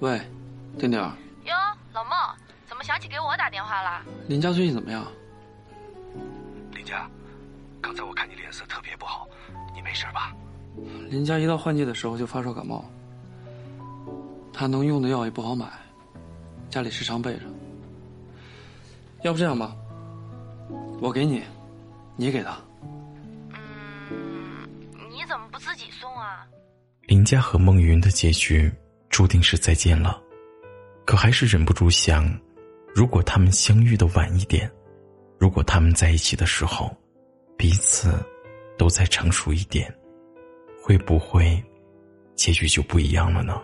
[0.00, 0.20] 喂，
[0.78, 1.00] 丁丁。
[1.00, 1.54] 哟，
[1.94, 2.12] 老孟，
[2.66, 4.02] 怎么想起给我打电话了？
[4.28, 5.06] 林佳最近怎么样？
[6.74, 7.08] 林佳，
[7.80, 9.26] 刚才我看你脸色特别不好，
[9.74, 10.34] 你没事吧？
[11.08, 12.84] 林佳一到换季的时候就发烧感冒，
[14.52, 15.66] 他能用的药也不好买，
[16.68, 17.44] 家里时常备着。
[19.22, 19.74] 要不这样吧，
[21.00, 21.42] 我给你，
[22.16, 22.58] 你给他。
[24.10, 24.68] 嗯，
[25.10, 26.46] 你怎么不自己送啊？
[27.04, 28.70] 林佳和孟云的结局。
[29.16, 30.22] 注定是再见了，
[31.06, 32.30] 可还是忍不住想：
[32.94, 34.70] 如果他们相遇的晚一点，
[35.38, 36.94] 如果他们在一起的时候，
[37.56, 38.22] 彼此
[38.76, 39.90] 都再成熟一点，
[40.82, 41.64] 会不会
[42.34, 43.58] 结局就不一样了呢？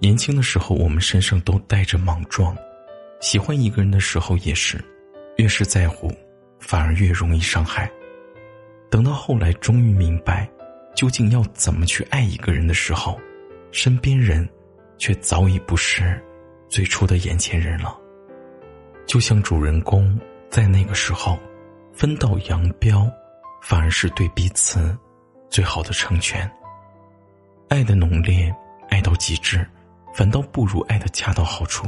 [0.00, 2.56] 年轻的时候，我们身上都带着莽撞，
[3.20, 4.84] 喜欢一个人的时候也是，
[5.36, 6.10] 越是在乎，
[6.58, 7.88] 反而越容易伤害。
[8.90, 10.50] 等到后来，终于明白
[10.92, 13.16] 究竟要怎么去爱一个人的时候。
[13.72, 14.48] 身边人，
[14.98, 16.22] 却早已不是
[16.68, 17.96] 最初的眼前人了。
[19.06, 20.18] 就像主人公
[20.48, 21.38] 在那个时候
[21.92, 23.10] 分道扬镳，
[23.62, 24.96] 反而是对彼此
[25.48, 26.50] 最好的成全。
[27.68, 28.54] 爱的浓烈，
[28.88, 29.66] 爱到极致，
[30.14, 31.86] 反倒不如爱的恰到好处。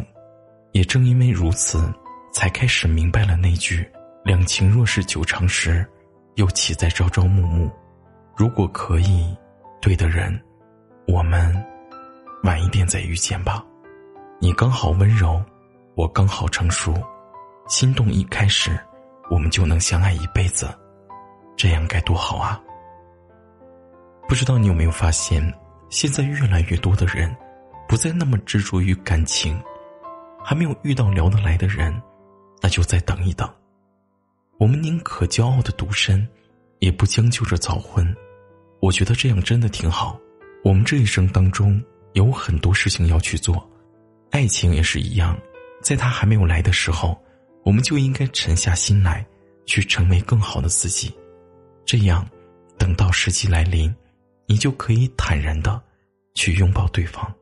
[0.73, 1.93] 也正因为如此，
[2.33, 3.87] 才开始明白了那句
[4.25, 5.87] “两情若是久长时，
[6.37, 7.71] 又岂在朝朝暮暮”。
[8.37, 9.37] 如果可以，
[9.81, 10.41] 对的人，
[11.13, 11.55] 我们。
[12.43, 13.63] 晚一点再遇见吧，
[14.41, 15.45] 你刚好温柔，
[15.95, 16.95] 我刚好成熟，
[17.69, 18.81] 心动一开始，
[19.31, 20.75] 我们就能相爱一辈子，
[21.55, 22.59] 这样该多好啊！
[24.27, 25.53] 不知道你有没有发现，
[25.91, 27.37] 现在越来越多的人，
[27.87, 29.63] 不再那么执着于感情，
[30.43, 31.95] 还没有遇到聊得来的人，
[32.63, 33.47] 那就再等一等。
[34.57, 36.27] 我们宁可骄傲的独身，
[36.79, 38.17] 也不将就着早婚。
[38.81, 40.19] 我觉得这样真的挺好。
[40.65, 41.83] 我们这一生当中。
[42.15, 43.67] 有很多事情要去做，
[44.33, 45.35] 爱情也是一样，
[45.81, 47.19] 在他还没有来的时候，
[47.65, 49.27] 我们就应该沉下心来，
[49.65, 51.11] 去成为更好的自己。
[51.87, 52.29] 这样，
[52.77, 53.91] 等到时机来临，
[54.45, 55.83] 你就可以坦然的
[56.35, 57.35] 去拥抱对方。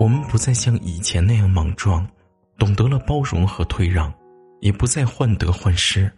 [0.00, 2.08] 我们不再像以前那样莽撞，
[2.56, 4.10] 懂得了包容和退让，
[4.62, 6.10] 也不再患得患失，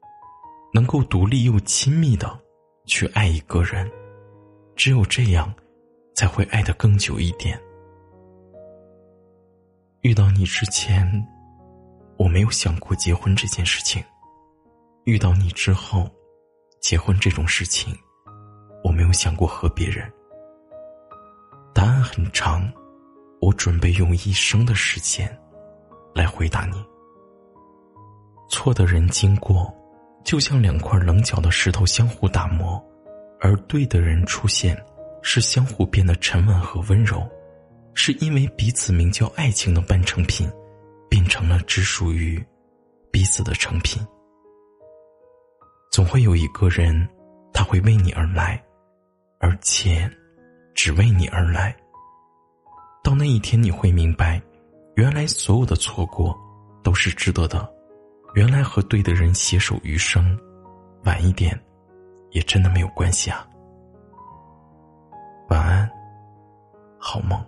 [0.73, 2.44] 能够独立又亲密的
[2.84, 3.91] 去爱一个人。
[4.77, 5.55] 只有这样，
[6.15, 7.61] 才会爱得更久一点。
[10.00, 11.06] 遇到你之前，
[12.17, 14.03] 我没有想过结婚这件事情；
[15.05, 16.11] 遇到你之后，
[16.81, 17.97] 结婚这种事情，
[18.83, 20.12] 我没有想过和别人。
[21.72, 22.71] 答案很长，
[23.41, 25.28] 我准备用一生的时间
[26.15, 26.84] 来回答你。
[28.49, 29.72] 错的人经过，
[30.25, 32.83] 就像两块棱角的石头相互打磨。
[33.41, 34.75] 而对的人出现，
[35.21, 37.29] 是相互变得沉稳和温柔，
[37.93, 40.51] 是因为彼此名叫爱情的半成品，
[41.11, 42.43] 变成了只属于
[43.11, 44.03] 彼此的成品。
[45.93, 47.07] 总会有一个人，
[47.53, 48.59] 他会为你而来，
[49.41, 50.11] 而且
[50.75, 51.77] 只为你而来。
[53.03, 54.41] 到那一天，你会明白，
[54.95, 56.34] 原来所有的错过
[56.83, 57.71] 都是值得的，
[58.34, 60.39] 原来和对的人携手余生，
[61.05, 61.59] 晚一点。
[62.33, 63.47] 也真的没有关系啊。
[65.50, 65.89] 晚安，
[66.99, 67.41] 好梦。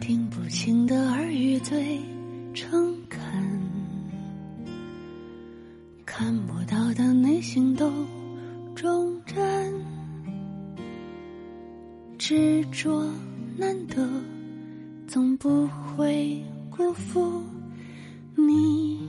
[0.00, 2.00] 听不清的耳语最
[2.54, 2.93] 诚
[7.54, 7.88] 的内心都
[8.74, 9.72] 忠贞。
[12.18, 13.08] 执着
[13.56, 14.08] 难得，
[15.06, 17.42] 总不会辜负
[18.34, 19.08] 你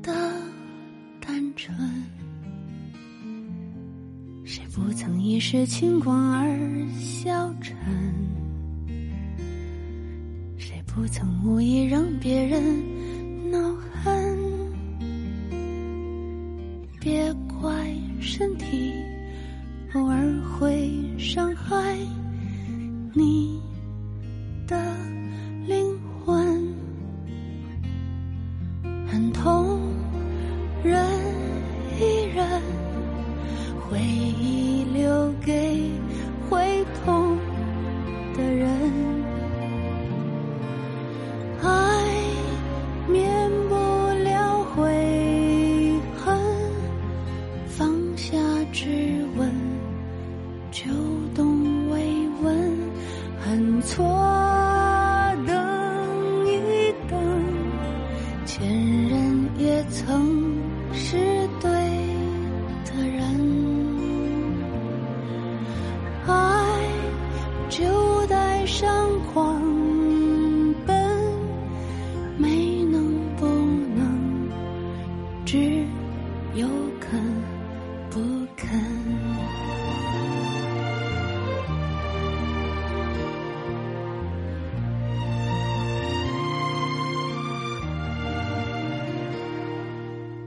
[0.00, 0.12] 的
[1.20, 1.76] 单纯。
[4.44, 6.56] 谁不曾一时轻狂而
[7.00, 7.76] 消沉？
[10.56, 12.62] 谁不曾无意让别人
[17.66, 18.92] 坏身体
[19.94, 21.98] 偶尔会伤害。
[23.12, 23.60] 你
[76.56, 76.66] 有
[76.98, 77.22] 肯
[78.10, 78.20] 不
[78.56, 78.66] 肯。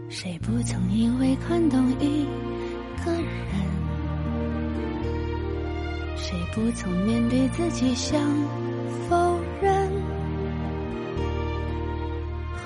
[0.10, 2.26] 谁不曾因为看懂一
[3.06, 3.24] 个人？
[6.18, 8.20] 谁不曾面对自己想
[9.08, 9.88] 否认？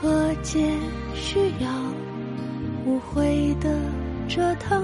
[0.02, 0.66] 和解
[1.14, 1.70] 需要
[2.86, 3.70] 无悔的
[4.28, 4.84] 折腾，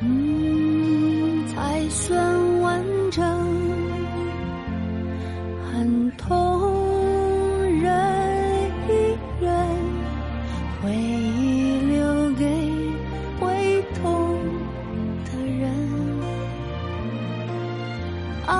[0.00, 3.24] 嗯，才算完整。
[5.72, 6.30] 很痛，
[7.80, 7.90] 忍
[8.88, 9.50] 一忍，
[10.82, 12.44] 回忆留给
[13.40, 14.38] 会痛
[15.24, 15.72] 的人。
[18.46, 18.52] 爱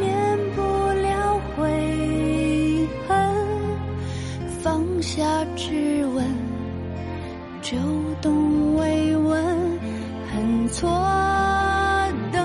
[0.00, 0.62] 免不
[1.02, 3.14] 了悔恨，
[4.62, 6.24] 放下质问，
[7.68, 7.76] 就
[8.22, 9.44] 懂慰问，
[10.30, 10.88] 很错
[12.30, 12.40] 等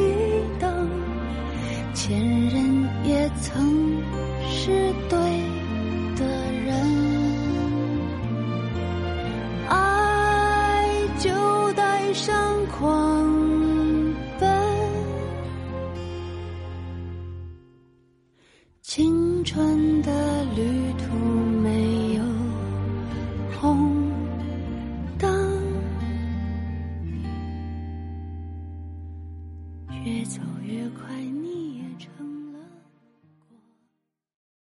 [0.00, 0.88] 一等，
[1.92, 2.18] 前
[2.48, 3.81] 人也曾